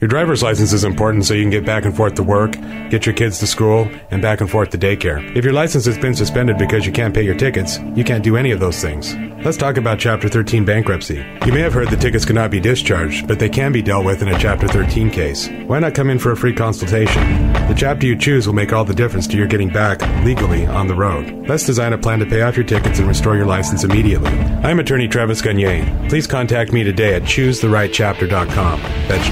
[0.00, 2.52] Your driver's license is important so you can get back and forth to work,
[2.88, 5.36] get your kids to school, and back and forth to daycare.
[5.36, 8.38] If your license has been suspended because you can't pay your tickets, you can't do
[8.38, 9.14] any of those things.
[9.44, 11.24] Let's talk about Chapter 13 bankruptcy.
[11.44, 14.22] You may have heard the tickets cannot be discharged, but they can be dealt with
[14.22, 15.48] in a Chapter 13 case.
[15.66, 17.52] Why not come in for a free consultation?
[17.68, 20.88] The chapter you choose will make all the difference to your getting back legally on
[20.88, 21.46] the road.
[21.46, 24.30] Let's design a plan to pay off your tickets and restore your license immediately.
[24.30, 26.08] I'm attorney Travis Gagne.
[26.08, 28.80] Please contact me today at choosetherightchapter.com.
[29.08, 29.26] That's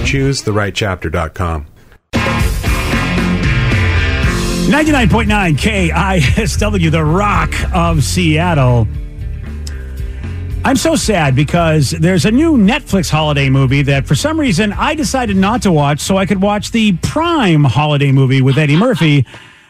[0.59, 1.67] choosetherightchapter.com.
[4.69, 8.87] 99.9 KISW, the rock of Seattle.
[10.65, 14.95] I'm so sad because there's a new Netflix holiday movie that for some reason I
[14.95, 19.25] decided not to watch so I could watch the Prime holiday movie with Eddie Murphy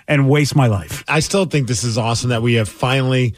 [0.09, 1.05] and waste my life.
[1.07, 3.35] I still think this is awesome that we have finally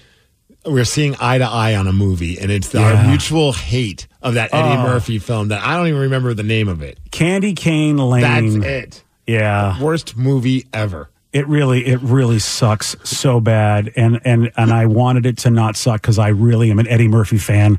[0.67, 2.83] we're seeing eye to eye on a movie, and it's Yeah.
[2.83, 4.83] our mutual hate of that Eddie Oh.
[4.83, 6.99] Murphy film that I don't even remember the name of it.
[7.11, 8.61] Candy Cane Lane.
[8.61, 9.03] That's it.
[9.27, 9.81] Yeah.
[9.81, 11.09] Worst movie ever.
[11.33, 15.77] It really, it really sucks so bad, and and and I wanted it to not
[15.77, 17.79] suck because I really am an Eddie Murphy fan,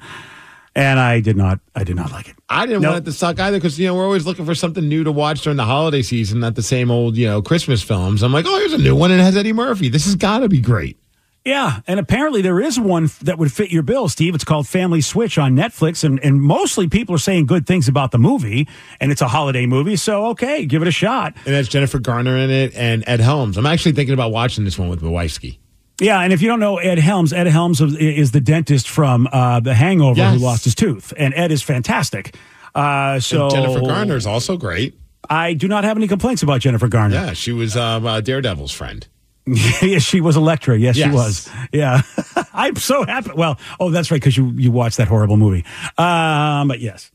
[0.73, 2.35] and I did not, I did not like it.
[2.49, 2.93] I didn't Nope.
[2.93, 5.11] want it to suck either because you know we're always looking for something new to
[5.11, 8.23] watch during the holiday season, not the same old you know Christmas films.
[8.23, 9.89] I'm like, oh, here's a new one and it has Eddie Murphy.
[9.89, 10.97] This has got to be great.
[11.43, 14.35] Yeah, and apparently there is one that would fit your bill, Steve.
[14.35, 18.11] It's called Family Switch on Netflix, and, and mostly people are saying good things about
[18.11, 18.67] the movie,
[18.99, 21.33] and it's a holiday movie, so okay, give it a shot.
[21.45, 23.57] And that's Jennifer Garner in it and Ed Helms.
[23.57, 25.57] I'm actually thinking about watching this one with Mawiski.
[25.99, 29.59] Yeah, and if you don't know Ed Helms, Ed Helms is- the dentist from uh,
[29.61, 30.35] The Hangover Yes.
[30.39, 32.35] who lost his tooth, and Ed is fantastic.
[32.75, 34.95] Uh, so And Jennifer Garner is also great.
[35.27, 37.15] I do not have any complaints about Jennifer Garner.
[37.15, 39.07] Yeah, she was um, uh, Daredevil's friend.
[39.81, 40.77] yes, she was Elektra.
[40.77, 41.49] Yes, she was.
[41.71, 42.01] Yeah,
[42.53, 43.31] I'm so happy.
[43.35, 45.65] Well, oh, that's right, because you you watched that horrible movie.
[45.97, 47.11] Um, but yes,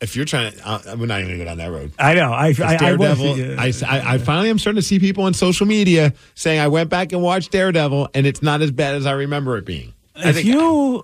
[0.00, 1.92] If you're trying to, uh, we're not even going to go down that road.
[1.98, 2.32] I know.
[2.32, 3.56] I, I, I, Daredevil.
[3.56, 6.68] was, I, I, I finally am starting to see people on social media saying I
[6.68, 9.92] went back and watched Daredevil and it's not as bad as I remember it being.
[10.16, 11.00] If you,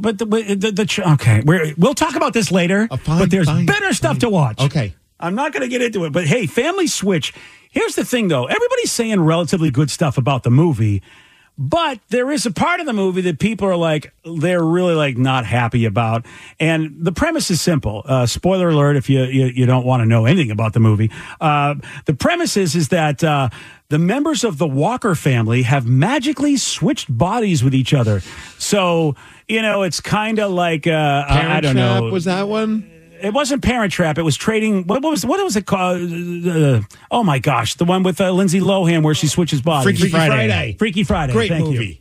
[0.00, 2.88] but the, the, the, okay, we're, we'll talk about this later.
[2.88, 4.60] Fine, but there's fine, better stuff to watch.
[4.60, 4.94] Okay.
[5.18, 7.32] I'm not going to get into it, but hey, Family Switch.
[7.70, 8.46] Here's the thing, though.
[8.46, 11.02] Everybody's saying relatively good stuff about the movie,
[11.56, 15.18] but there is a part of the movie that people are like, they're really like
[15.18, 16.24] not happy about.
[16.58, 18.02] And the premise is simple.
[18.06, 21.10] Uh, spoiler alert if you, you, you don't want to know anything about the movie.
[21.40, 21.74] Uh,
[22.06, 23.50] the premise is, is that, uh,
[23.88, 28.20] the members of the Walker family have magically switched bodies with each other.
[28.56, 29.16] So,
[29.46, 32.10] you know, it's kind of like, uh, I- don't Trap, know.
[32.10, 32.90] Was that one?
[33.22, 34.18] It wasn't Parent Trap.
[34.18, 34.86] It was trading.
[34.86, 36.00] What, what was what was it called?
[36.00, 39.98] Uh, oh my gosh, the one with uh, Lindsay Lohan where she switches bodies.
[39.98, 40.76] Freaky Friday.
[40.78, 41.32] Freaky Friday.
[41.32, 41.86] Great Thank movie.
[41.86, 41.96] You.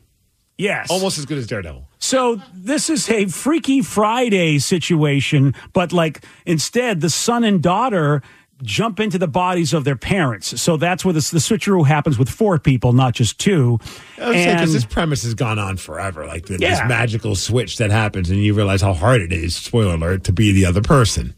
[0.60, 0.92] Yes.
[0.92, 1.88] Almost as good as Daredevil.
[2.00, 8.22] So this is a Freaky Friday situation, but like instead, the son and daughter
[8.62, 10.60] jump into the bodies of their parents.
[10.62, 13.80] So that's where this, the switcheroo happens with four people, not just two.
[14.16, 16.26] because this premise has gone on forever.
[16.26, 16.72] Like the, Yeah.
[16.72, 19.56] this magical switch that happens, and you realize how hard it is.
[19.56, 21.34] Spoiler alert: to be the other person.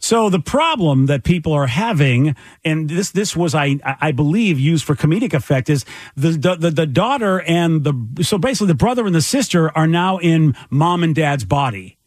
[0.00, 4.84] So the problem that people are having, and this this was I I believe used
[4.84, 5.84] for comedic effect, is
[6.16, 9.88] the the the, the daughter and the so basically the brother and the sister are
[9.88, 11.98] now in mom and dad's body,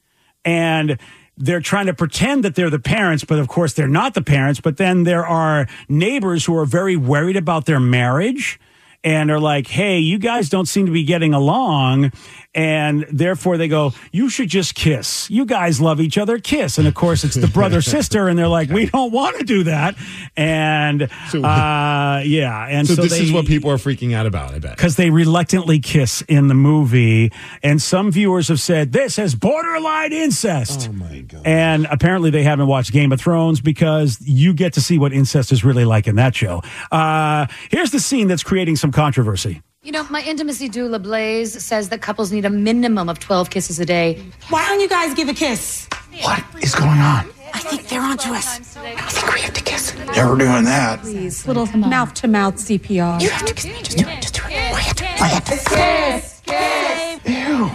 [0.45, 0.97] and
[1.41, 4.59] they're trying to pretend that they're the parents, but of course they're not the parents.
[4.59, 8.59] But then there are neighbors who are very worried about their marriage.
[9.03, 12.11] And are like, "Hey, you guys don't seem to be getting along."
[12.53, 15.29] And therefore, they go, "You should just kiss.
[15.29, 16.37] You guys love each other.
[16.37, 19.45] Kiss." And of course, it's the brother sister, and they're like, "We don't want to
[19.45, 19.95] do that."
[20.35, 24.53] And So- uh, yeah, and So, so, this is what people are freaking out about.
[24.53, 24.75] I bet.
[24.75, 27.31] because they reluctantly kiss in the movie,
[27.63, 30.89] and some viewers have said this is borderline incest.
[30.89, 31.41] Oh my god.
[31.45, 35.53] And apparently, they haven't watched Game of Thrones because you get to see what incest
[35.53, 36.61] is really like in that show.
[36.91, 39.61] Uh, here's the scene that's creating some controversy.
[39.83, 43.79] You know, my intimacy doula Blaze says that couples need a minimum of 12 kisses
[43.79, 44.23] a day.
[44.49, 45.87] Why don't you guys give a kiss?
[46.21, 47.29] What is going on?
[47.53, 48.77] I think they're onto us.
[48.77, 49.95] I don't think we have to kiss.
[50.15, 51.01] Never doing that.
[51.01, 53.21] Please, little mouth to mouth CPR.
[53.21, 53.81] You have to kiss me.
[53.81, 54.21] Just do it.
[54.21, 54.71] Just do it.
[54.71, 54.97] Quiet.
[55.17, 55.45] Quiet.
[55.45, 57.19] Kiss, kiss.
[57.25, 57.71] Ew.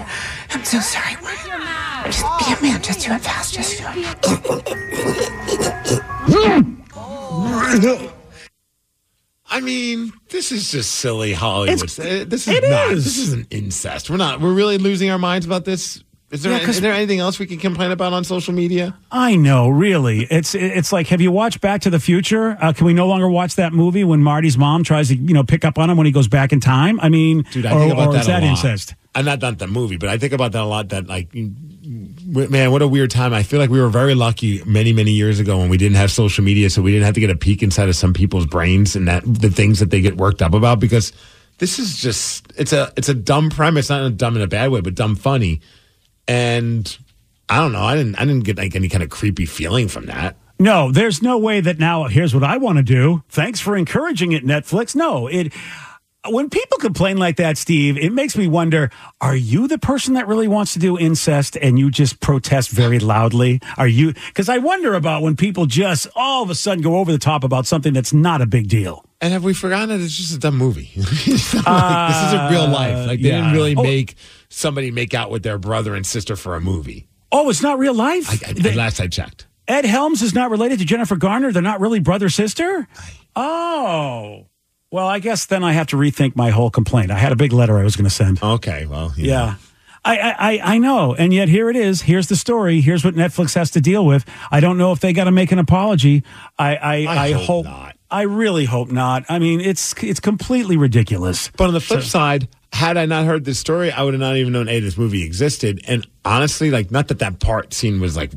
[0.50, 1.16] I'm so sorry.
[2.04, 2.82] Just be a man.
[2.82, 3.54] Just do it fast.
[3.54, 3.84] Just do
[7.88, 8.12] it.
[9.48, 11.82] I mean, this is just silly Hollywood.
[11.82, 12.90] It's- Uh, this is not.
[12.92, 13.04] is.
[13.04, 14.10] This isn't incest.
[14.10, 14.40] We're not.
[14.40, 16.02] We're really losing our minds about this.
[16.30, 16.60] Is there?
[16.60, 18.96] Yeah, is there anything else we can complain about on social media?
[19.12, 20.26] I know, really.
[20.28, 22.58] It's it's like, have you watched Back to the Future?
[22.60, 25.44] Uh, can we no longer watch that movie when Marty's mom tries to, you know,
[25.44, 26.98] pick up on him when he goes back in time?
[26.98, 28.50] I mean, Dude, I or, think about or that is that lot.
[28.50, 28.94] incest?
[29.14, 30.88] I'm not not the movie, but I think about that a lot.
[30.88, 33.32] That like, man, what a weird time.
[33.32, 36.10] I feel like we were very lucky many many years ago when we didn't have
[36.10, 38.96] social media, so we didn't have to get a peek inside of some people's brains
[38.96, 41.12] and that the things that they get worked up about because
[41.58, 44.70] this is just it's a it's a dumb premise, not a dumb in a bad
[44.70, 45.60] way, but dumb funny.
[46.28, 46.96] And
[47.48, 47.82] I don't know.
[47.82, 50.36] I didn't I didn't get like any kind of creepy feeling from that.
[50.58, 53.22] No, there's no way that now here's what I want to do.
[53.28, 54.96] Thanks for encouraging it, Netflix.
[54.96, 55.52] No, it
[56.28, 58.90] when people complain like that, Steve, it makes me wonder,
[59.20, 62.98] are you the person that really wants to do incest and you just protest very
[62.98, 63.60] loudly?
[63.76, 67.12] Are you cuz I wonder about when people just all of a sudden go over
[67.12, 69.04] the top about something that's not a big deal.
[69.20, 70.90] And have we forgotten that it's just a dumb movie?
[70.96, 73.06] Like, this isn't real life.
[73.06, 73.36] Like they yeah.
[73.42, 73.82] didn't really Oh.
[73.82, 74.16] make
[74.48, 77.08] somebody make out with their brother and sister for a movie.
[77.32, 78.28] Oh, it's not real life?
[78.30, 79.46] I, I, The- last I checked.
[79.68, 81.50] Ed Helms is not related to Jennifer Garner.
[81.50, 82.86] They're not really brother sister.
[83.34, 84.46] Oh,
[84.90, 87.10] well, I guess then I have to rethink my whole complaint.
[87.10, 88.42] I had a big letter I was going to send.
[88.42, 89.14] Okay, well, know.
[89.16, 89.54] Yeah.
[90.04, 91.14] I, I, I- I know.
[91.16, 92.02] And yet here it is.
[92.02, 92.80] Here's the story.
[92.80, 94.24] Here's what Netflix has to deal with.
[94.52, 96.22] I don't know if they got to make an apology.
[96.58, 97.96] I, I, I, hope hope not.
[98.08, 99.24] I really hope not.
[99.28, 101.50] I mean, it's it's completely ridiculous.
[101.56, 104.36] But on the flip side, had I not heard this story, I would have not
[104.36, 105.82] even known a this movie existed.
[105.88, 108.32] And honestly, like not that that part scene was like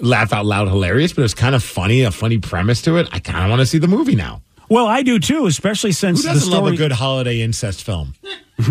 [0.00, 3.08] laugh out loud hilarious, but it was kind of funny, a funny premise to it.
[3.10, 4.42] I kind of want to see the movie now.
[4.68, 6.62] Well, I do too, especially since Who the doesn't story.
[6.64, 8.14] love a good holiday incest film?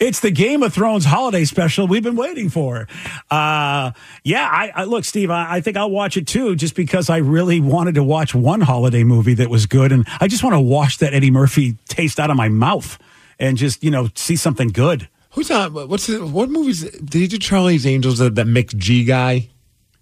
[0.00, 2.88] It's the Game of Thrones holiday special we've been waiting for.
[3.30, 3.92] Uh,
[4.24, 5.30] yeah, I, I look, Steve.
[5.30, 8.60] I, I think I'll watch it too, just because I really wanted to watch one
[8.60, 12.18] holiday movie that was good, and I just want to wash that Eddie Murphy taste
[12.18, 12.98] out of my mouth
[13.38, 15.08] and just you know see something good.
[15.32, 15.72] Who's not?
[15.72, 17.38] What's the, what movies did he do?
[17.38, 19.48] Charlie's Angels, the, the McG guy,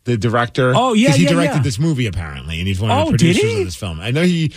[0.08, 0.72] the director.
[0.74, 1.62] Oh, yeah, he yeah, directed yeah.
[1.62, 4.00] this movie apparently, and he's one of Oh, the did producers of this film.
[4.00, 4.52] I know he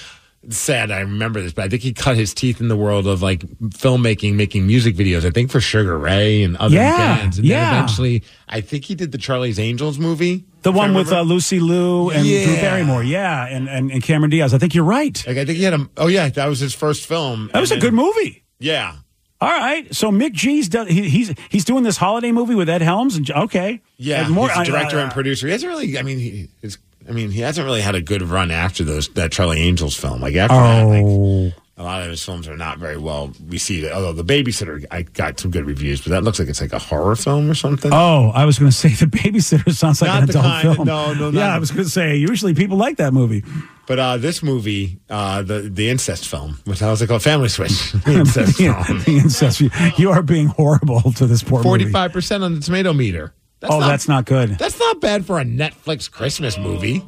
[0.50, 3.22] said I remember this, but I think he cut his teeth in the world of
[3.22, 5.24] like filmmaking, making music videos.
[5.26, 7.66] I think for Sugar Ray and other Yeah, bands, and yeah.
[7.70, 11.22] then eventually, I think he did the Charlie's Angels movie, The one with uh.
[11.22, 14.54] Lucy Liu and Drew Barrymore, yeah, and, and and Cameron Diaz.
[14.54, 15.24] I think you're right.
[15.28, 15.88] Like I think he had a.
[15.98, 17.52] Oh yeah, that was his first film.
[17.54, 18.44] That was a And good movie.
[18.60, 18.96] Yeah.
[19.42, 20.86] All right, so McG's done.
[20.88, 24.48] He, he's he's doing this holiday movie with Ed Helms, and okay, Yeah, And more
[24.50, 25.48] he's a director I- and producer.
[25.48, 25.98] He hasn't really.
[25.98, 26.78] I mean, he, his,
[27.10, 30.22] I mean, he hasn't really had a good run after those that Charlie Angels film.
[30.22, 33.92] Like after that, like, Oh, a lot of his films are not very well received.
[33.92, 36.78] Although the Babysitter, I got some good reviews, but that looks like it's like a
[36.78, 37.92] horror film or something.
[37.92, 40.88] Oh, I was going to say the babysitter sounds like Not an adult kind- film.
[40.88, 43.44] no, no, Yeah, not- I was going to say usually people like that movie.
[43.92, 47.24] But uh, this movie, uh, the the incest film, which how was it called?
[47.24, 47.92] Family Switch.
[48.06, 49.00] The incest Yeah, film.
[49.00, 49.60] the incest.
[49.60, 51.92] You, you are being horrible to this poor Forty movie.
[51.92, 53.34] five percent on the tomato meter.
[53.60, 54.52] That's Oh, not, that's not good.
[54.58, 57.04] That's not bad for a Netflix Christmas movie.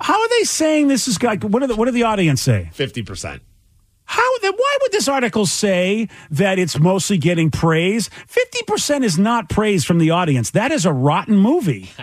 [0.00, 1.44] How are they saying this is like?
[1.44, 2.68] What are the what do the audience say?
[2.72, 3.40] Fifty percent.
[4.06, 4.52] How then?
[4.52, 8.10] Why would this article say that it's mostly getting praise?
[8.26, 10.50] Fifty percent is not praise from the audience.
[10.50, 11.90] That is a rotten movie.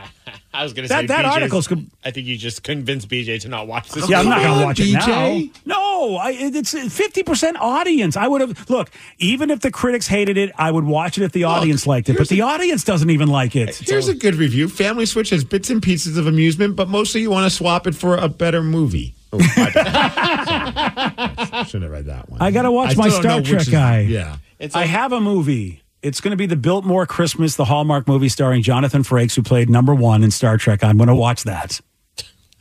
[0.53, 3.39] I was going to say that BJ's article's com- I think you just convinced BJ
[3.41, 4.09] to not watch this.
[4.09, 5.41] Yeah, I'm not going to on, watch it now.
[5.65, 8.17] No, I, it's fifty percent audience.
[8.17, 8.89] I would have look.
[9.17, 12.13] Even if the critics hated it, I would watch it if the audience liked it.
[12.13, 13.75] But here's the audience doesn't even like it.
[13.75, 14.67] Here's a good review.
[14.67, 17.95] Family Switch has bits and pieces of amusement, but mostly you want to swap it
[17.95, 19.15] for a better movie.
[19.33, 21.63] Oh, my bad.
[21.67, 22.41] Should have read that one.
[22.41, 23.99] I got to watch I my still don't know Star which Trek is- guy.
[24.01, 24.37] Yeah.
[24.59, 25.81] It's I like- have a movie.
[26.01, 29.69] It's going to be the Biltmore Christmas, the Hallmark movie starring Jonathan Frakes, who played
[29.69, 30.83] number one in Star Trek.
[30.83, 31.79] I'm going to watch that.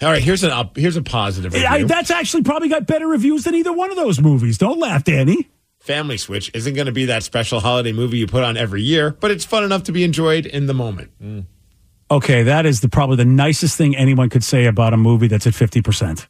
[0.03, 0.77] All right, here's an up.
[0.77, 1.67] Here's a positive review.
[1.67, 4.59] I, that's actually probably got better reviews than either one of those movies.
[4.59, 5.49] Don't laugh, Danny.
[5.79, 9.11] Family Switch isn't going to be that special holiday movie you put on every year,
[9.11, 11.11] but it's fun enough to be enjoyed in the moment.
[12.11, 15.47] Okay, that is the probably the nicest thing anyone could say about a movie that's
[15.47, 16.27] at fifty percent.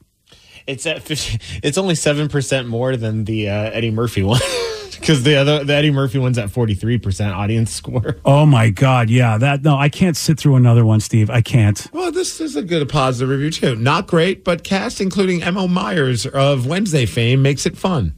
[0.70, 4.40] It's at 50, it's only seven percent more than the uh, Eddie Murphy one
[4.92, 8.16] because the other the Eddie Murphy one's at forty three percent audience score.
[8.24, 11.30] Oh my God, yeah, that no, I can't sit through another one, Steve.
[11.30, 11.86] I can't.
[11.92, 13.76] Well, this is a good positive review too.
[13.76, 18.14] Not great, but cast including Emma Myers of Wednesday fame makes it fun.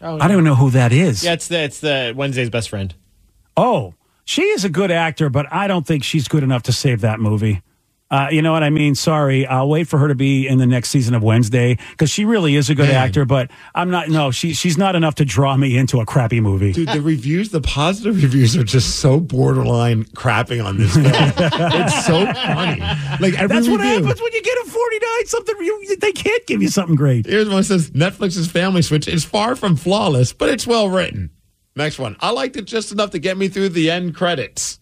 [0.00, 1.24] Oh, I don't know who that is.
[1.24, 2.94] Yeah, it's the it's the Wednesday's best friend.
[3.56, 3.94] Oh,
[4.24, 7.20] she is a good actor, but I don't think she's good enough to save that
[7.20, 7.62] movie.
[8.10, 8.96] Uh, you know what I mean?
[8.96, 12.24] Sorry, I'll wait for her to be in the next season of Wednesday because she
[12.24, 12.96] really is a good Man.
[12.96, 13.24] actor.
[13.24, 14.08] But I'm not.
[14.08, 16.72] No, she she's not enough to draw me into a crappy movie.
[16.72, 21.06] Dude, the reviews, the positive reviews are just so borderline crapping on this film.
[21.14, 22.80] it's so funny.
[23.20, 25.54] Like every That's what happens when you get a 49 something.
[25.60, 27.26] You, they can't give you something great.
[27.26, 31.30] Here's one that says Netflix's Family Switch is far from flawless, but it's well written.
[31.76, 32.16] Next one.
[32.18, 34.80] I liked it just enough to get me through the end credits.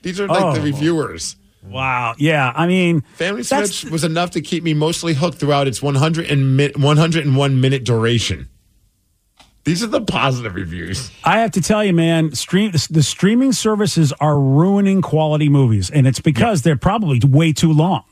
[0.00, 0.64] These are like the Oh.
[0.64, 1.36] reviewers.
[1.62, 2.14] Wow.
[2.18, 2.52] Yeah.
[2.54, 6.56] I mean, Family Switch was enough to keep me mostly hooked throughout its 100 and
[6.56, 8.48] mi- 101 minute duration.
[9.64, 11.10] These are the positive reviews.
[11.22, 16.04] I have to tell you, man, stream the streaming services are ruining quality movies, and
[16.06, 18.02] it's because they're probably way too long.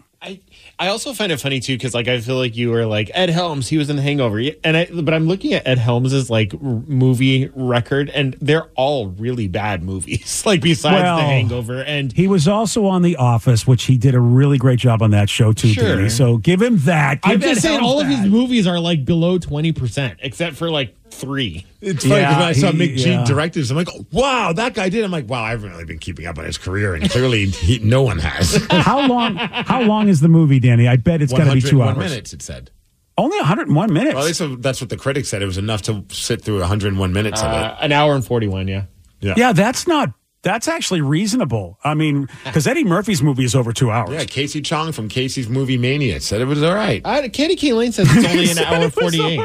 [0.80, 3.28] I also find it funny too because like I feel like you were like Ed
[3.28, 6.54] Helms, he was in The Hangover, and I but I'm looking at Ed Helms's like
[6.54, 10.42] r- movie record, and they're all really bad movies.
[10.46, 14.14] like besides Well, The Hangover, and He was also on The Office, which he did
[14.14, 15.68] a really great job on that show too.
[15.68, 15.96] Sure.
[15.96, 16.08] Danny.
[16.08, 17.20] So give him that.
[17.20, 20.18] Give I'm just Ed saying Helms all of his movies are like below twenty percent,
[20.22, 21.66] except for like three.
[21.80, 23.24] It's funny because Yeah, when I saw he- McG yeah.
[23.24, 25.04] direct this, I'm like, wow, that guy did.
[25.04, 27.78] I'm like, wow, I haven't really been keeping up on his career, and clearly he,
[27.80, 28.56] no one has.
[28.70, 29.36] How long?
[29.36, 30.88] How long is the movie, Danny?
[30.88, 32.10] I bet it's got to be two 101 hours.
[32.10, 32.70] minutes, it said.
[33.18, 34.14] Only 101 minutes.
[34.14, 35.42] Well, at least that's what the critics said.
[35.42, 37.84] It was enough to sit through 101 minutes of Uh, it.
[37.84, 38.84] an hour and forty one, yeah.
[39.20, 40.12] yeah, yeah that's not.
[40.42, 41.78] That's actually reasonable.
[41.84, 44.08] I mean, because Eddie Murphy's movie is over two hours.
[44.10, 47.02] Yeah, Casey Chong from Casey's Movie Mania said it was all right.
[47.04, 49.40] Uh, Candy Cane Lane says it's only an hour it was forty eight.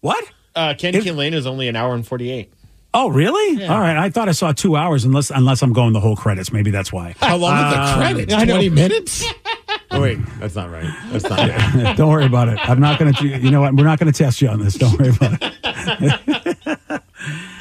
[0.00, 0.24] What?
[0.54, 2.52] Uh, Candy Cane Lane is only an hour and forty eight.
[2.94, 3.64] Oh, really?
[3.66, 3.96] All right.
[3.98, 6.52] I thought I saw two hours, unless unless I'm going the whole credits.
[6.52, 7.14] Maybe that's why.
[7.20, 8.34] How long are the Um, credits?
[8.34, 8.54] I know.
[8.54, 9.24] 20 minutes?
[9.90, 10.88] oh, wait, that's not right.
[11.10, 11.96] That's not right.
[11.96, 12.58] Don't worry about it.
[12.68, 13.26] I'm not going to.
[13.28, 13.74] You know what?
[13.74, 14.74] We're not going to test you on this.
[14.74, 17.02] Don't worry about it.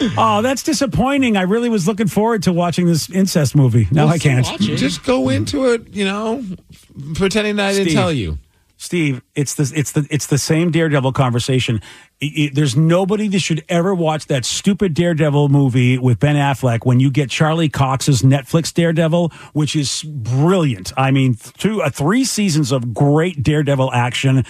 [0.18, 1.36] oh, that's disappointing.
[1.38, 3.88] I really was looking forward to watching this incest movie.
[3.92, 4.46] Now I can't.
[4.60, 6.44] Just go into it, you know,
[7.16, 7.98] pretending that I didn't Steve.
[7.98, 8.38] tell you.
[8.79, 11.81] Steve, it's the it's the it's the same Daredevil conversation.
[12.22, 16.86] I- I- there's nobody that should ever watch that stupid Daredevil movie with Ben Affleck
[16.86, 20.93] when you get Charlie Cox's Netflix Daredevil, which is brilliant.
[20.96, 24.46] I mean, two uh, three seasons of great Daredevil action.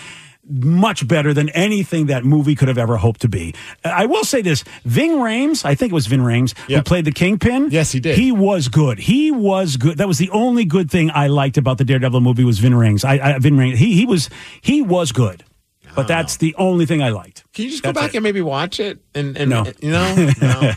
[0.50, 3.54] Much better than anything that movie could have ever hoped to be.
[3.84, 7.12] I will say this: Ving Rhames, I think it was Ving Rhames, who played the
[7.12, 7.70] Kingpin.
[7.70, 8.18] Yes, he did.
[8.18, 9.00] He was good.
[9.00, 9.98] He was good.
[9.98, 13.04] That was the only good thing I liked about the Daredevil movie was Vin Rhames.
[13.04, 13.76] I, I Vin Rhames.
[13.76, 14.30] He he was
[14.62, 15.44] he was good,
[15.98, 17.44] but oh, that's the only thing I liked.
[17.54, 18.16] Can you just go back it.
[18.18, 19.00] and maybe watch it?
[19.14, 19.66] And, and No.
[19.82, 20.72] you know, no.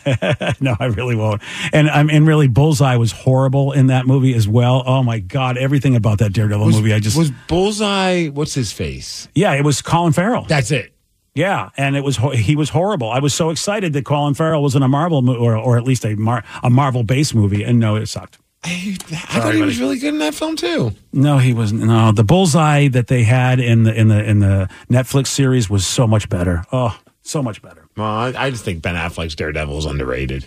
[0.60, 1.42] no, I really won't.
[1.72, 4.82] And I'm and really Bullseye was horrible in that movie as well.
[4.84, 6.92] Oh my god, everything about that Daredevil movie.
[6.92, 8.28] I just was Bullseye.
[8.30, 9.28] What's his face?
[9.36, 10.46] yeah, it was Colin Farrell.
[10.48, 10.92] That's it.
[11.32, 13.08] Yeah, and it was he was horrible.
[13.08, 15.84] I was so excited that Colin Farrell was in a Marvel mo- or or at
[15.84, 18.39] least a Mar- a Marvel based movie, and no, it sucked.
[18.62, 20.92] I, I thought he was really good in that film too.
[21.12, 21.82] No, he wasn't.
[21.82, 25.86] No, the bullseye that they had in the in the in the Netflix series was
[25.86, 26.64] so much better.
[26.70, 27.86] Oh, so much better.
[27.96, 30.46] Well, I, I just think Ben Affleck's Daredevil is underrated.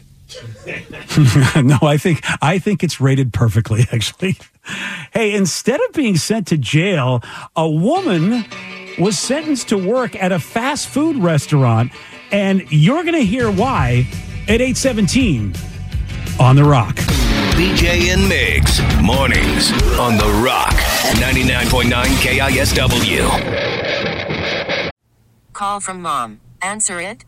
[1.64, 3.86] no, I think I think it's rated perfectly.
[3.92, 4.38] Actually,
[5.12, 7.24] hey, instead of being sent to jail,
[7.56, 8.46] a woman
[9.00, 11.92] was sentenced to work at a fast food restaurant,
[12.32, 14.08] and you're going to hear why
[14.48, 15.54] at eight seventeen
[16.40, 17.00] on the Rock.
[17.64, 20.74] BJ and Migs, mornings on The Rock,
[21.14, 23.24] 99.9 KISW.
[25.54, 26.42] Call from mom.
[26.62, 27.24] Answer it.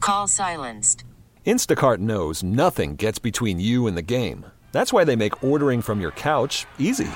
[0.00, 1.04] Call silenced.
[1.46, 4.46] Instacart knows nothing gets between you and the game.
[4.72, 7.10] That's why they make ordering from your couch easy.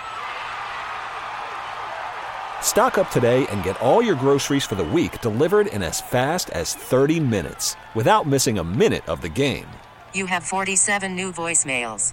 [2.61, 6.51] Stock up today and get all your groceries for the week delivered in as fast
[6.51, 9.69] as 30 minutes without missing a minute of the game.
[10.13, 12.13] You have 47 new voicemails.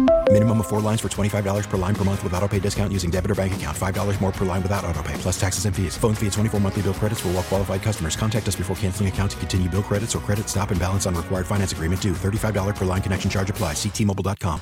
[0.31, 3.11] Minimum of four lines for $25 per line per month with auto pay discount using
[3.11, 3.77] debit or bank account.
[3.77, 5.97] $5 more per line without auto pay, plus taxes and fees.
[5.97, 8.15] Phone fee at 24 monthly bill credits for all well qualified customers.
[8.15, 11.15] Contact us before canceling account to continue bill credits or credit stop and balance on
[11.15, 12.13] required finance agreement due.
[12.13, 13.73] $35 per line connection charge apply.
[13.73, 14.61] Ctmobile.com.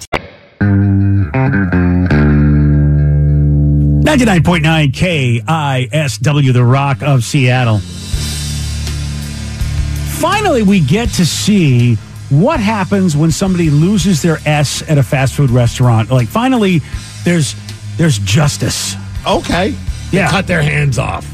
[4.10, 7.78] 99.9 KISW, The Rock of Seattle.
[10.18, 11.96] Finally, we get to see
[12.29, 16.09] what happens when somebody loses their S at a fast food restaurant.
[16.12, 16.81] Like, finally,
[17.24, 17.55] there's
[17.98, 18.95] there's justice.
[19.27, 19.75] Okay.
[20.12, 20.29] Yeah.
[20.29, 21.29] Cut their hands off.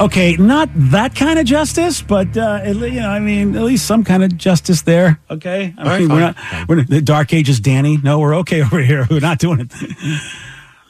[0.00, 3.62] Okay, not that kind of justice, but uh, at le- you know, I mean, at
[3.62, 5.20] least some kind of justice there.
[5.30, 6.36] Okay, I All right, mean, we're not
[6.68, 7.98] we're not, the Dark Ages, Danny.
[7.98, 9.06] No, we're okay over here.
[9.10, 9.72] We're not doing it.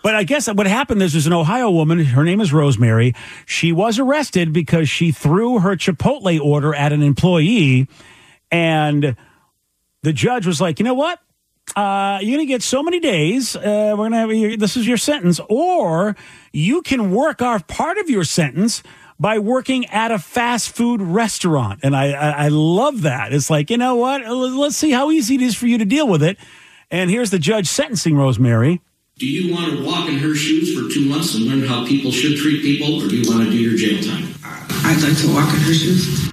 [0.04, 1.98] But I guess what happened is there's an Ohio woman.
[1.98, 3.14] Her name is Rosemary.
[3.46, 7.88] She was arrested because she threw her Chipotle order at an employee,
[8.52, 9.16] and
[10.02, 11.18] the judge was like, "You know what?
[11.76, 13.54] Uh, you're going to get so many days.
[13.54, 16.16] Uh, we're going to have your, this is your sentence, or
[16.52, 18.82] you can work our part of your sentence."
[19.20, 21.80] By working at a fast food restaurant.
[21.82, 23.34] And I, I, I love that.
[23.34, 24.26] It's like, you know what?
[24.26, 26.38] Let's see how easy it is for you to deal with it.
[26.90, 28.80] And here's the judge sentencing Rosemary.
[29.18, 32.10] Do you want to walk in her shoes for two months and learn how people
[32.10, 34.34] should treat people, or do you want to do your jail time?
[34.42, 36.32] I'd like to walk in her shoes.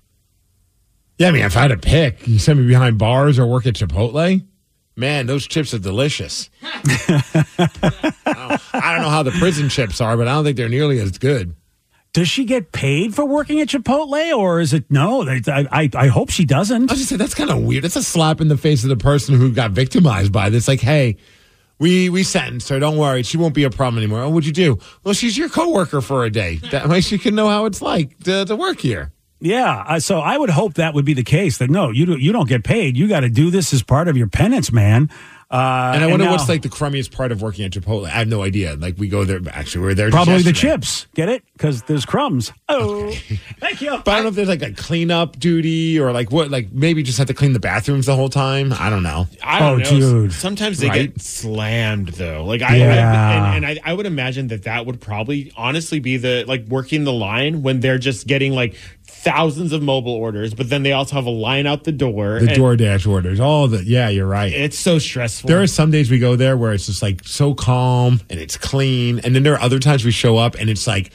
[1.17, 3.65] Yeah, I mean, if I had to pick, you send me behind bars or work
[3.65, 4.45] at Chipotle.
[4.95, 6.49] Man, those chips are delicious.
[6.63, 6.81] I,
[8.25, 10.99] don't, I don't know how the prison chips are, but I don't think they're nearly
[10.99, 11.55] as good.
[12.13, 15.23] Does she get paid for working at Chipotle, or is it no?
[15.23, 16.91] they- I I, I hope she doesn't.
[16.91, 17.85] I just say that's kind of weird.
[17.85, 20.67] It's a slap in the face of the person who got victimized by this.
[20.67, 21.17] Like, hey,
[21.77, 22.79] we we sentenced her.
[22.79, 24.21] Don't worry, she won't be a problem anymore.
[24.21, 24.79] Oh, what'd you do?
[25.03, 26.55] Well, she's your coworker for a day.
[26.71, 29.11] That way, she can know how it's like to, to work here.
[29.39, 31.57] Yeah, I- so I would hope that would be the case.
[31.59, 32.97] That no, you do, you don't get paid.
[32.97, 35.09] You got to do this as part of your penance, man.
[35.49, 38.05] Uh, and I wonder now- what's like the crummiest part of working at Chipotle.
[38.05, 38.75] I have no idea.
[38.75, 39.39] Like we go there.
[39.49, 40.09] Actually, we are there.
[40.09, 41.07] probably the chips.
[41.15, 41.41] Get it?
[41.53, 42.51] Because there's crumbs.
[42.67, 43.09] Oh,
[43.61, 43.91] thank you.
[44.03, 47.01] But I don't know if there's like a cleanup duty or like what, like maybe
[47.01, 48.73] just have to clean the bathrooms the whole time.
[48.73, 49.27] I don't know.
[49.41, 49.99] I don't Oh, know.
[50.23, 50.33] dude.
[50.33, 51.13] Sometimes they Right?
[51.13, 52.43] get slammed though.
[52.43, 52.85] Like I, Yeah.
[53.13, 56.65] I and, and I, I would imagine that that would probably honestly be the like
[56.67, 58.75] working the line when they're just getting like
[59.23, 62.39] thousands of mobile orders, but then they also have a line out the door.
[62.39, 64.51] The DoorDash orders, all the yeah, you're right.
[64.53, 65.47] It's so stressful.
[65.47, 68.57] There are some days we go there where it's just like so calm and it's
[68.57, 71.11] clean, and then there are other times we show up and it's like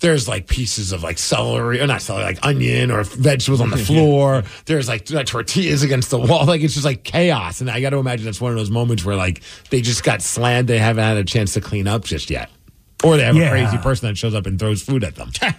[0.00, 3.76] there's like pieces of like celery or not celery, like onion or vegetables on the
[3.90, 4.42] floor.
[4.66, 6.44] There's like tortillas against the wall.
[6.54, 7.60] Like it's just like chaos.
[7.60, 9.40] And I got to imagine that's one of those moments where like
[9.70, 10.68] they just got slammed.
[10.68, 12.50] They haven't had a chance to clean up just yet,
[13.04, 13.44] or they have Yeah.
[13.44, 15.30] a crazy person that shows up and throws food at them.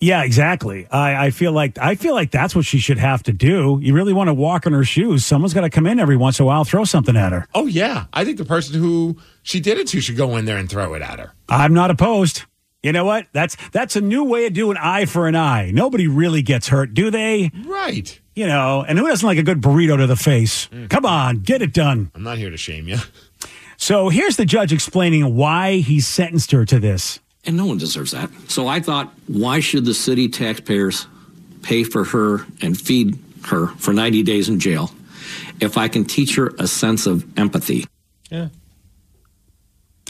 [0.00, 0.86] Yeah, exactly.
[0.90, 3.78] I, I feel like I feel like that's what she should have to do.
[3.82, 5.24] You really want to walk in her shoes.
[5.24, 7.46] Someone's got to come in every once in a while, throw something at her.
[7.54, 10.56] oh yeah, I think the person who she did it to should go in there
[10.56, 11.32] and throw it at her.
[11.48, 12.42] I'm not opposed.
[12.82, 13.26] You know what?
[13.32, 15.72] That's that's a new way of doing eye for an eye.
[15.72, 17.50] Nobody really gets hurt, do they?
[17.66, 18.20] Right.
[18.36, 20.68] You know, and who doesn't like a good burrito to the face?
[20.68, 20.88] Mm.
[20.88, 22.12] Come on, get it done.
[22.14, 22.98] I'm not here to shame you.
[23.76, 27.20] So here's the judge explaining why he sentenced her to this.
[27.48, 28.28] And no one deserves that.
[28.48, 31.06] So I thought, why should the city taxpayers
[31.62, 34.90] pay for her and feed her for 90 days in jail
[35.58, 37.86] if I can teach her a sense of empathy?
[38.30, 38.48] Yeah.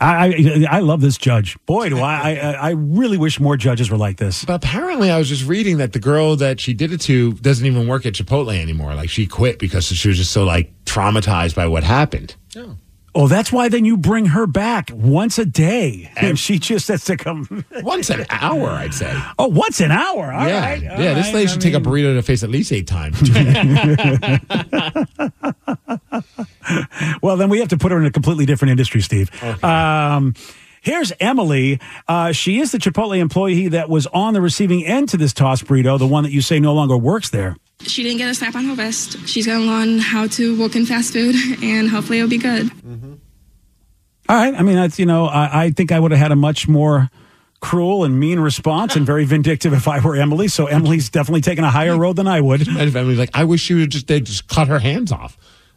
[0.00, 1.56] I I, I love this judge.
[1.64, 4.44] Boy, do I, I I really wish more judges were like this.
[4.44, 7.64] But apparently, I was just reading that the girl that she did it to doesn't
[7.64, 8.94] even work at Chipotle anymore.
[8.96, 12.34] Like she quit because she was just so like traumatized by what happened.
[12.56, 12.76] Oh,
[13.14, 17.16] that's why then you bring her back once a day, and she just has to
[17.16, 19.12] come Once an hour, I'd say.
[19.38, 20.32] Oh, once an hour.
[20.32, 21.14] All yeah, right, all yeah.
[21.14, 21.34] This right.
[21.34, 23.18] lady I should take a burrito to the face at least eight times.
[27.22, 29.30] Well, then we have to put her in a completely different industry, Steve.
[29.64, 30.34] Um,
[30.82, 31.80] here's Emily.
[32.06, 35.62] Uh, she is the Chipotle employee that was on the receiving end to this toss
[35.62, 37.56] burrito, the one that you say no longer works there.
[37.82, 39.28] She didn't get a slap on her vest.
[39.28, 42.66] She's going to learn how to work in fast food, and hopefully it'll be good.
[42.66, 43.14] Mm-hmm.
[44.28, 44.54] All right.
[44.54, 47.08] I mean, that's, you know, I, I think I would have had a much more
[47.60, 50.48] cruel and mean response and very vindictive if I were Emily.
[50.48, 52.66] So Emily's definitely taking a higher road than I would.
[52.68, 55.36] And if Emily's like, I wish she would just they just cut her hands off.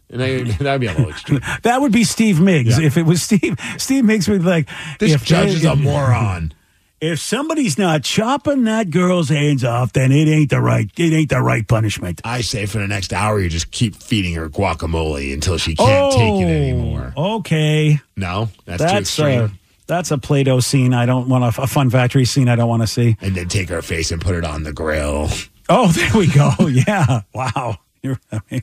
[0.10, 1.40] And I, that'd be a little extreme.
[1.64, 2.78] That would be Steve Migs.
[2.80, 2.86] Yeah.
[2.86, 5.76] If it was Steve, Steve Migs would be like, This if judge they- is a
[5.76, 6.54] moron.
[7.02, 11.30] If somebody's not chopping that girl's hands off, then it ain't the right it ain't
[11.32, 12.22] the right punishment.
[12.24, 16.14] I say for the next hour, you just keep feeding her guacamole until she can't
[16.14, 17.14] take it oh, anymore.
[17.18, 19.42] Okay, No, that's, too uh, extreme.
[19.42, 19.52] a
[19.88, 20.94] that's a Play-Doh scene.
[20.94, 22.48] I don't want a, a Fun Factory scene.
[22.48, 23.18] I don't want to see.
[23.20, 25.28] and then take her face and put it on the grill.
[25.70, 26.52] Oh, there we go.
[26.68, 27.22] Yeah.
[27.34, 27.80] Wow.
[28.04, 28.62] You're, I mean,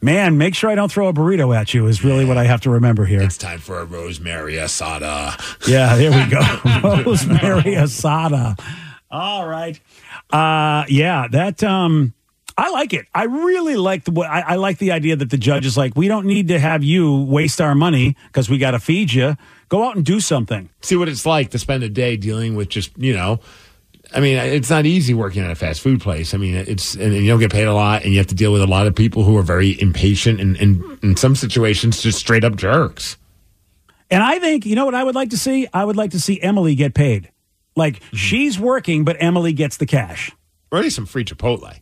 [0.00, 2.60] man, make sure I don't throw a burrito at you is really what I have
[2.62, 3.22] to remember here.
[3.22, 5.36] It's time for a rosemary asada.
[5.68, 6.40] Yeah, there we go.
[7.10, 8.58] Rosemary asada.
[9.10, 9.78] All right.
[10.30, 12.12] Uh yeah, that um
[12.58, 13.06] I like it.
[13.14, 15.94] I really like the way I, I like the idea that the judge is like,
[15.94, 19.36] we don't need to have you waste our money because we got to feed you.
[19.68, 20.70] Go out and do something.
[20.80, 23.40] See what it's like to spend a day dealing with just you know.
[24.16, 26.32] I mean, it's not easy working at a fast food place.
[26.32, 28.50] I mean, it's and you don't get paid a lot, and you have to deal
[28.50, 32.18] with a lot of people who are very impatient, and, and in some situations, just
[32.18, 33.18] straight up jerks.
[34.10, 35.68] And I think, you know what I would like to see?
[35.72, 37.30] I would like to see Emily get paid.
[37.74, 38.16] Like mm-hmm.
[38.16, 40.32] she's working, but Emily gets the cash.
[40.72, 41.78] Or at least some free Chipotle.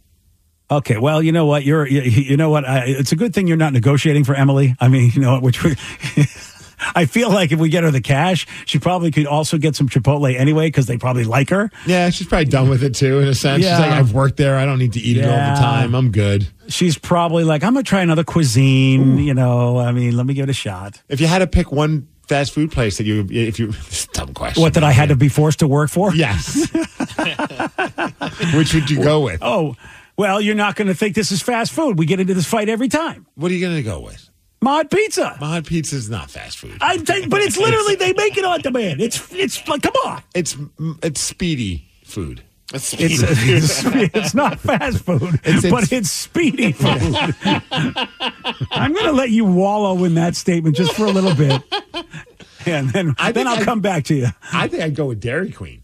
[0.70, 1.62] Okay, well, you know what?
[1.64, 2.64] You're, you, you know what?
[2.64, 4.75] I, it's a good thing you're not negotiating for Emily.
[4.81, 5.77] I mean, you know, which we,
[6.94, 9.88] I feel like if we get her the cash, she probably could also get some
[9.88, 11.70] Chipotle anyway because they probably like her.
[11.87, 13.62] Yeah, she's probably done with it too, in a sense.
[13.62, 13.77] Yeah.
[13.77, 14.57] She's like, I've worked there.
[14.57, 15.94] I don't need to eat it all the time.
[15.94, 16.49] I'm good.
[16.68, 19.18] She's probably like, I'm gonna try another cuisine.
[19.18, 21.03] You know, I mean, let me give it a shot.
[21.09, 24.09] If you had to pick one fast food place that you, if you, this is
[24.11, 24.62] a dumb question.
[24.62, 26.14] What that I had to be forced to work for?
[26.14, 26.70] Yes.
[28.55, 29.40] Which would you go with?
[29.42, 29.77] Oh,
[30.16, 31.99] well, you're not going to think this is fast food.
[31.99, 33.27] We get into this fight every time.
[33.35, 34.31] What are you going to go with?
[34.64, 35.37] Mod Pizza.
[35.40, 36.79] Mod Pizza is not fast food.
[36.81, 39.00] I think, but it's literally they make it on demand.
[39.00, 40.22] It's it's like, come on.
[40.35, 40.57] It's
[41.03, 42.42] it's speedy food.
[42.72, 43.22] It's, it's,
[44.16, 47.14] it's not fast food, It's- but it's- it's speedy food.
[48.72, 51.62] I'm going to let you wallow in that statement just for a little bit,
[52.66, 54.29] and then I then I'll I- come back to you.
[54.53, 55.83] I think I'd go with Dairy Queen.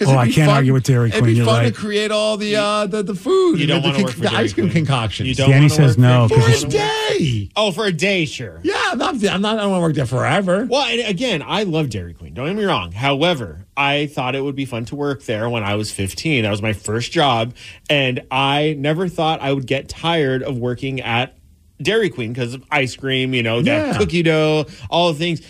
[0.00, 1.12] Oh, I can't argue with Dairy Queen.
[1.12, 1.32] It'd Queen.
[1.34, 1.74] be You're fun right.
[1.74, 3.60] to create all the uh, the, the food.
[3.60, 4.86] You don't the, wanna the, work for the ice cream Queen.
[4.86, 5.28] concoctions.
[5.28, 7.50] You don't Danny says no, For, for a day.
[7.56, 8.60] oh, for a day, sure.
[8.64, 9.22] Yeah, I'm not.
[9.26, 9.58] I'm not.
[9.58, 10.66] I don't want to work there forever.
[10.68, 12.32] Well, and again, I love Dairy Queen.
[12.32, 12.92] Don't get me wrong.
[12.92, 16.44] However, I thought it would be fun to work there when I was 15.
[16.44, 17.54] That was my first job,
[17.90, 21.36] and I never thought I would get tired of working at
[21.82, 23.98] Dairy Queen because of ice cream, you know, that Yeah.
[23.98, 25.42] cookie dough, all the things.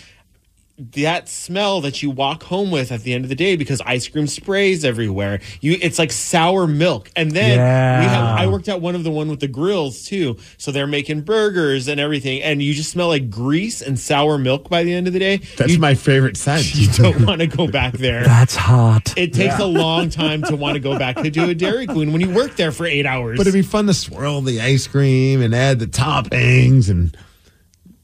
[0.79, 4.07] That smell that you walk home with at the end of the day because ice
[4.07, 5.39] cream sprays everywhere.
[5.61, 7.11] You, it's like sour milk.
[7.15, 7.59] And then
[8.01, 10.37] we have, I worked at one of the one with the grills too.
[10.57, 14.67] So they're making burgers and everything, and you just smell like grease and sour milk
[14.67, 15.37] by the end of the day.
[15.57, 16.73] That's you my favorite scent.
[16.75, 18.23] you don't want to go back there.
[18.23, 19.13] That's hot.
[19.15, 22.11] It takes a long time to want to go back to do a Dairy Queen
[22.11, 23.37] when you work there for eight hours.
[23.37, 27.15] But it'd be fun to swirl the ice cream and add the toppings and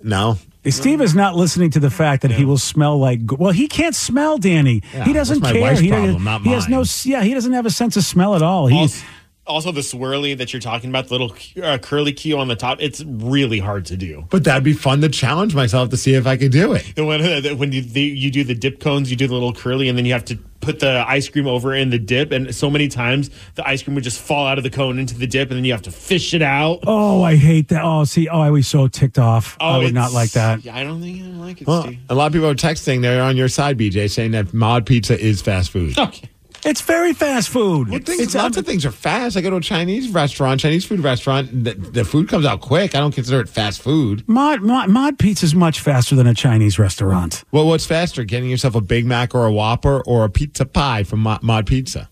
[0.03, 0.37] no.
[0.67, 3.19] Steve is not listening to the fact that he will smell like.
[3.37, 4.81] Well, he can't smell, Danny.
[4.93, 5.61] Yeah, he doesn't that's my care.
[5.61, 6.77] wife's he doesn't- problem, not he has no.
[6.77, 6.81] mine.
[6.81, 8.67] s- Yeah, he doesn't have a sense of smell at all.
[8.67, 9.05] He, also,
[9.47, 12.81] also the swirly that you're talking about, the little uh, curly Q on the top,
[12.81, 14.25] it's really hard to do.
[14.29, 16.93] But that'd be fun to challenge myself to see if I could do it.
[16.95, 17.21] The one
[17.57, 20.05] when you the, you do the dip cones, you do the little curly, and then
[20.05, 20.37] you have to
[20.69, 23.95] put the ice cream over in the dip, and so many times the ice cream
[23.95, 25.91] would just fall out of the cone into the dip, and then you have to
[25.91, 26.79] fish it out.
[26.85, 27.81] oh, I hate that.
[27.83, 29.57] Oh, see, oh, I was so ticked off.
[29.59, 30.67] Oh, I would not like that.
[30.67, 31.67] I don't think I like it.
[31.67, 31.99] Well, Steve.
[32.09, 33.01] a lot of people are texting.
[33.01, 35.97] They're on your side, BJ, saying that mod pizza is fast food.
[35.97, 36.29] Okay.
[36.65, 37.89] It's very fast food.
[37.89, 39.37] Well, things, it's lots of things are fast.
[39.37, 41.63] I go to a Chinese restaurant, Chinese food restaurant.
[41.63, 42.95] The, the food comes out quick.
[42.95, 44.27] I don't consider it fast food.
[44.27, 47.43] Mod, mod mod pizza is much faster than a Chinese restaurant.
[47.51, 51.03] Well, what's faster, getting yourself a Big Mac or a Whopper or a pizza pie
[51.03, 52.09] from Mod, mod Pizza?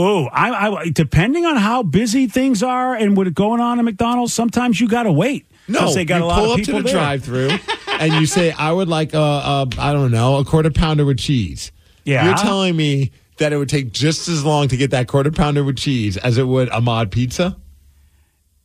[0.00, 4.32] Oh, I, I depending on how busy things are and what's going on at McDonald's,
[4.32, 5.46] sometimes you got to wait.
[5.66, 7.50] No, they got you a lot pull of up to people the drive-through
[7.98, 11.18] and you say, "I would like a, a I don't know, a quarter pounder with
[11.18, 11.72] cheese."
[12.04, 12.24] Yeah.
[12.24, 15.64] you're telling me that it would take just as long to get that quarter pounder
[15.64, 17.56] with cheese as it would a mod pizza?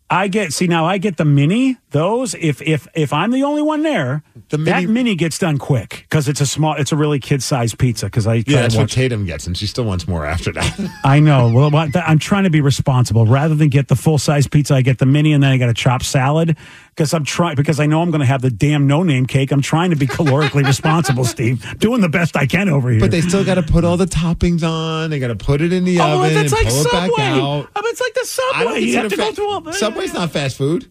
[0.09, 3.61] I get see now I get the mini those if if if I'm the only
[3.61, 6.97] one there The that mini- mini gets done quick because it's a small it's a
[6.97, 10.07] really kid sized pizza because I Yeah, that's what Tatum gets, and she still wants
[10.07, 10.91] more after that.
[11.05, 14.75] I know well I'm trying to be responsible rather than get the full size pizza
[14.75, 16.57] I get the mini and then I got a chopped salad
[16.89, 19.51] because I'm trying because I know I'm going to have the damn no name cake
[19.51, 23.11] I'm trying to be calorically responsible Steve doing the best I can over here but
[23.11, 25.09] they still got to put all the toppings on.
[25.09, 27.41] They got to put it in the oh oven that's like pull Subway it back
[27.41, 27.69] out.
[27.75, 30.31] I mean, it's like the Subway you have to consider go through all Subway's not
[30.31, 30.89] fast food.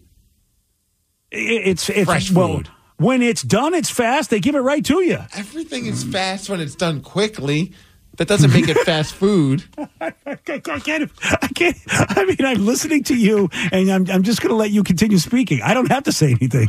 [1.33, 2.69] It- it's it's Fresh well, food.
[2.99, 4.31] When it's done, it's fast.
[4.31, 5.19] They give it right to you.
[5.35, 7.73] Everything is fast when it's done quickly.
[8.19, 9.65] That doesn't make it fast food.
[10.01, 10.13] I
[10.45, 11.11] can't, I can't.
[11.23, 11.77] I can't.
[11.91, 15.17] I mean, I'm listening to you, and I'm, I'm just going to let you continue
[15.17, 15.63] speaking.
[15.63, 16.69] I don't have to say anything.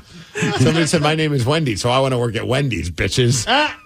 [0.57, 3.45] Somebody said my name is Wendy, so I want to work at Wendy's, bitches.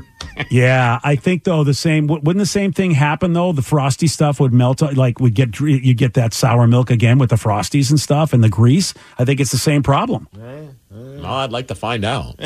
[0.50, 3.52] yeah, I think though the same wouldn't the same thing happen though.
[3.52, 7.30] The frosty stuff would melt, like would get you get that sour milk again with
[7.30, 8.94] the frosties and stuff and the grease.
[9.18, 10.28] I think it's the same problem.
[10.36, 10.68] Eh, eh.
[10.90, 12.36] Well, I'd like to find out.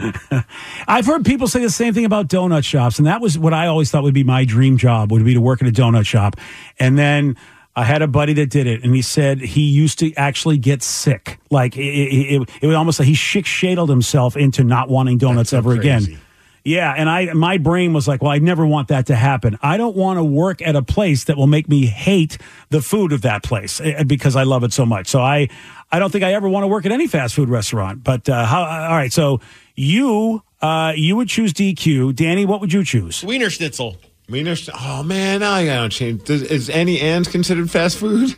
[0.88, 3.66] I've heard people say the same thing about donut shops, and that was what I
[3.66, 6.36] always thought would be my dream job would be to work at a donut shop.
[6.78, 7.36] And then
[7.76, 10.82] I had a buddy that did it, and he said he used to actually get
[10.82, 11.38] sick.
[11.50, 15.18] Like it, it, it, it was almost like he shick shadled himself into not wanting
[15.18, 16.18] donuts ever again.
[16.64, 19.58] Yeah, and I my brain was like, well, I never want that to happen.
[19.62, 22.36] I don't want to work at a place that will make me hate
[22.68, 25.06] the food of that place eh, because I love it so much.
[25.06, 25.48] So I
[25.90, 28.04] I don't think I ever want to work at any fast food restaurant.
[28.04, 28.62] But uh, how?
[28.62, 29.40] All right, so
[29.74, 32.44] you uh, you would choose DQ, Danny.
[32.44, 33.22] What would you choose?
[33.22, 33.96] Wienerschnitzel.
[34.30, 34.54] Wiener.
[34.80, 36.24] Oh man, now I gotta change.
[36.24, 38.36] Does, is Auntie Anne's considered fast food?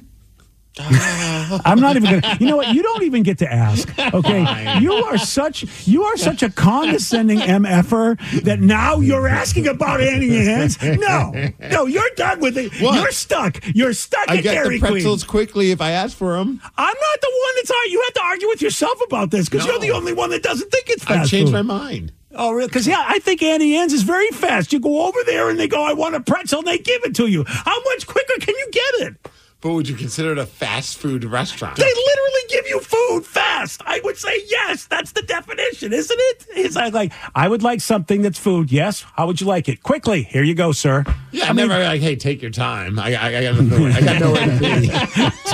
[0.79, 2.39] I'm not even gonna.
[2.41, 2.75] You know what?
[2.75, 3.91] You don't even get to ask.
[3.99, 10.01] Okay, you are such you are such a condescending mf'er that now you're asking about
[10.01, 10.81] Auntie Anne's.
[10.83, 11.33] No,
[11.71, 12.73] no, you're done with it.
[12.81, 12.95] What?
[12.95, 13.63] You're stuck.
[13.75, 15.31] You're stuck I at get Dairy the pretzels Queen.
[15.47, 16.59] quickly if I ask for them.
[16.79, 19.73] I'm not the one that's You have to argue with yourself about this because No.
[19.73, 21.67] you're the only one that doesn't think it's I fast changed food.
[21.67, 22.13] my mind.
[22.35, 22.69] Oh, really?
[22.69, 24.73] Because yeah, I think Auntie Anne's is very fast.
[24.73, 27.15] You go over there and they go, "I want a pretzel," and they give it
[27.17, 27.45] to you.
[27.47, 29.17] How much quicker can you get it?
[29.63, 31.77] But would you consider it a fast food restaurant?
[31.77, 33.81] They literally give you food fast.
[33.87, 34.87] I would say yes.
[34.87, 36.47] That's the definition, isn't it?
[36.57, 38.73] It's like, like I would like something that's food.
[38.73, 39.05] Yes.
[39.15, 39.83] How would you like it?
[39.85, 40.25] Quickly.
[40.25, 41.05] Here you go, sir.
[41.31, 42.99] Yeah, I I'm mean, never like, hey, take your time.
[42.99, 44.91] I, I, I, got nowhere, I got nowhere to be.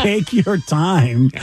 [0.02, 1.28] take your time.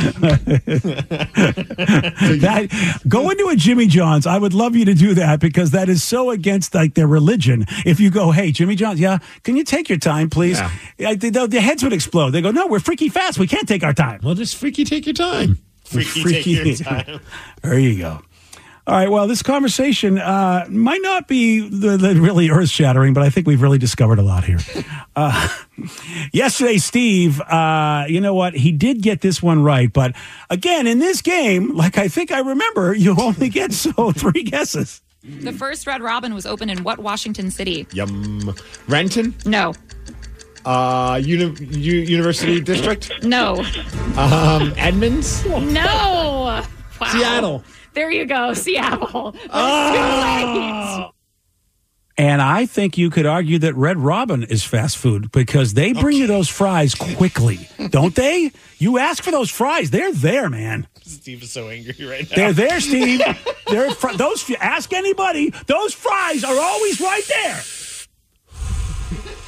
[2.42, 4.26] that go into a Jimmy John's.
[4.28, 7.66] I would love you to do that because that is so against like their religion.
[7.86, 10.60] If you go, hey, Jimmy John's, yeah, can you take your time, please?
[10.98, 11.14] Yeah.
[11.14, 12.32] the, the- the heads would explode.
[12.32, 13.38] They go, no, we're freaky fast.
[13.38, 14.22] We can't take our time.
[14.24, 15.60] Well, just freaky take your time.
[15.84, 17.20] Freaky, take your time.
[17.62, 18.22] There you go.
[18.88, 19.10] All right.
[19.10, 23.48] Well, this conversation uh, might not be the, the really earth shattering, but I think
[23.48, 24.60] we've really discovered a lot here.
[25.18, 25.48] Uh,
[26.34, 28.54] yesterday, Steve, uh, you know what?
[28.54, 29.92] He did get this one right.
[29.94, 30.14] But
[30.50, 35.02] again, in this game, like I think I remember, you only get so three guesses.
[35.24, 37.88] The first Red Robin was opened in what Washington city?
[37.94, 38.54] Yum.
[38.90, 39.34] Renton?
[39.46, 39.74] No.
[40.66, 43.24] Uh, uni- U- University District?
[43.24, 43.64] No.
[44.18, 45.46] Um, Edmonds?
[45.46, 46.64] No.
[47.02, 47.08] Wow.
[47.12, 47.64] Seattle.
[47.94, 49.32] There you go, Seattle.
[49.34, 50.96] But it's Oh.
[50.96, 51.12] too late.
[52.18, 56.16] And I think you could argue that Red Robin is fast food because they bring
[56.16, 58.54] you those fries quickly, don't they?
[58.78, 60.88] You ask for those fries, they're there, man.
[61.04, 62.36] Steve is so angry right now.
[62.38, 63.22] They're there, Steve.
[63.68, 64.50] They're fr- those.
[64.62, 65.50] Ask anybody.
[65.68, 67.62] Those fries are always right there.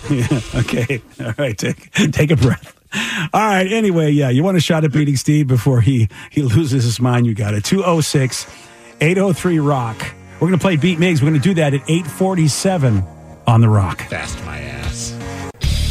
[0.09, 0.27] Yeah.
[0.55, 1.01] Okay.
[1.19, 1.57] All right.
[1.57, 2.73] Take take a breath.
[3.33, 3.71] All right.
[3.71, 4.29] Anyway, yeah.
[4.29, 7.25] You want a shot at beating Steve before he he loses his mind?
[7.25, 7.63] You got it.
[7.63, 8.45] 206
[9.01, 9.97] 803 Rock.
[10.39, 11.21] We're gonna play Beat Migs.
[11.21, 13.03] We're gonna do that at 847
[13.47, 14.01] on the Rock.
[14.03, 15.13] Fast my ass.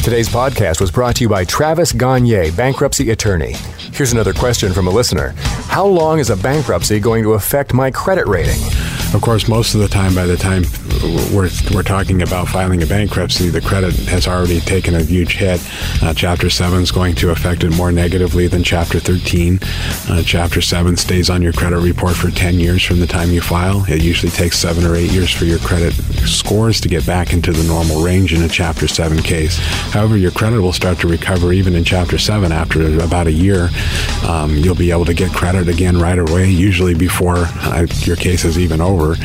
[0.03, 3.55] Today's podcast was brought to you by Travis Gagne, bankruptcy attorney.
[3.93, 5.31] Here's another question from a listener
[5.69, 8.61] How long is a bankruptcy going to affect my credit rating?
[9.15, 10.65] Of course, most of the time, by the time
[11.03, 15.61] we're, we're talking about filing a bankruptcy, the credit has already taken a huge hit.
[16.03, 19.59] Uh, chapter 7 is going to affect it more negatively than Chapter 13.
[20.09, 23.41] Uh, chapter 7 stays on your credit report for 10 years from the time you
[23.41, 23.85] file.
[23.89, 25.93] It usually takes seven or eight years for your credit
[26.27, 29.59] scores to get back into the normal range in a Chapter 7 case.
[29.93, 33.71] However, your credit will start to recover even in Chapter 7 after about a year.
[34.27, 38.45] Um, you'll be able to get credit again right away, usually before uh, your case
[38.45, 39.17] is even over.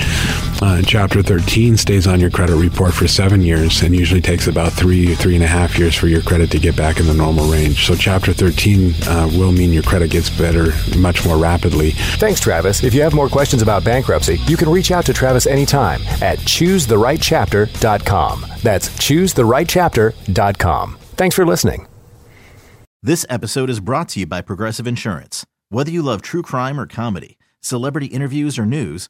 [0.62, 4.72] Uh, chapter 13 stays on your credit report for seven years and usually takes about
[4.72, 7.52] three, three and a half years for your credit to get back in the normal
[7.52, 7.88] range.
[7.88, 11.92] So, Chapter 13 uh, will mean your credit gets better much more rapidly.
[11.92, 12.84] Thanks, Travis.
[12.84, 16.38] If you have more questions about bankruptcy, you can reach out to Travis anytime at
[16.40, 18.46] choosetherightchapter.com.
[18.62, 20.98] That's choosetherightchapter.com.
[21.16, 21.88] Thanks for listening.
[23.04, 25.44] This episode is brought to you by Progressive Insurance.
[25.70, 29.10] Whether you love true crime or comedy, celebrity interviews or news,